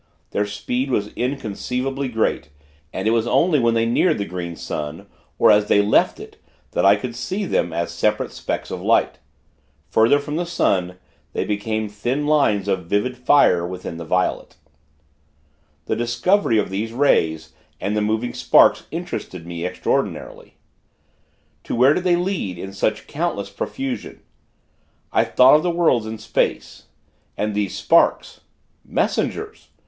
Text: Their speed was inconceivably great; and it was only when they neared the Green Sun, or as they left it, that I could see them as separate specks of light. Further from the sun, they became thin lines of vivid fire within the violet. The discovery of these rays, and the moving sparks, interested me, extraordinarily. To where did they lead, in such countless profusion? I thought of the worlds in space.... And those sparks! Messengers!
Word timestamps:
Their 0.31 0.47
speed 0.47 0.89
was 0.89 1.13
inconceivably 1.13 2.07
great; 2.07 2.49
and 2.91 3.07
it 3.07 3.11
was 3.11 3.27
only 3.27 3.59
when 3.59 3.75
they 3.75 3.85
neared 3.85 4.17
the 4.17 4.25
Green 4.25 4.55
Sun, 4.55 5.05
or 5.37 5.51
as 5.51 5.67
they 5.67 5.79
left 5.79 6.19
it, 6.19 6.37
that 6.71 6.83
I 6.83 6.95
could 6.95 7.15
see 7.15 7.45
them 7.45 7.71
as 7.71 7.91
separate 7.91 8.31
specks 8.31 8.71
of 8.71 8.81
light. 8.81 9.19
Further 9.89 10.17
from 10.17 10.37
the 10.37 10.45
sun, 10.47 10.97
they 11.33 11.45
became 11.45 11.87
thin 11.87 12.25
lines 12.25 12.67
of 12.67 12.87
vivid 12.87 13.15
fire 13.15 13.63
within 13.67 13.97
the 13.97 14.03
violet. 14.03 14.55
The 15.85 15.95
discovery 15.95 16.57
of 16.57 16.71
these 16.71 16.93
rays, 16.93 17.53
and 17.79 17.95
the 17.95 18.01
moving 18.01 18.33
sparks, 18.33 18.87
interested 18.89 19.45
me, 19.45 19.63
extraordinarily. 19.67 20.55
To 21.65 21.75
where 21.75 21.93
did 21.93 22.05
they 22.05 22.15
lead, 22.15 22.57
in 22.57 22.73
such 22.73 23.05
countless 23.05 23.51
profusion? 23.51 24.23
I 25.13 25.25
thought 25.25 25.53
of 25.57 25.61
the 25.61 25.69
worlds 25.69 26.07
in 26.07 26.17
space.... 26.17 26.87
And 27.37 27.53
those 27.53 27.75
sparks! 27.75 28.41
Messengers! 28.83 29.67